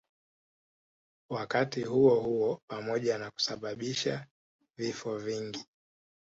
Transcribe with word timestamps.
Wakati 1.29 1.81
huohuo 1.81 2.59
pamoja 2.69 3.17
na 3.17 3.31
kusababisha 3.31 4.27
vifo 4.77 5.17
vingi 5.17 5.65